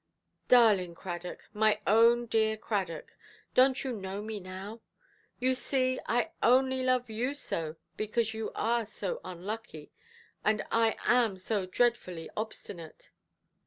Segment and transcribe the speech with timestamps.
[0.47, 3.15] "Darling Cradock, my own dear Cradock,
[3.55, 4.81] donʼt you know me now?
[5.39, 9.91] You see, I only love you so because you are so unlucky,
[10.43, 13.11] and I am so dreadfully obstinate".